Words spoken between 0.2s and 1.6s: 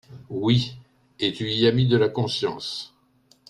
Oui! et tu